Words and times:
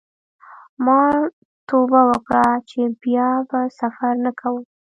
ما 0.85 1.01
توبه 1.67 2.01
وکړه 2.09 2.47
چې 2.69 2.81
بیا 3.03 3.29
به 3.49 3.59
سفر 3.79 4.13
نه 4.25 4.31
کوم. 4.39 4.63